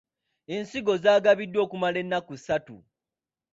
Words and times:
Ensigo 0.55 0.93
zaagabiddwa 1.03 1.59
okumala 1.65 1.97
ennaku 2.03 2.33
ssatu. 2.39 2.77